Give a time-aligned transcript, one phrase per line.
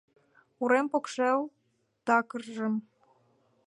[0.61, 1.39] Урем покшел
[2.05, 2.73] такыржым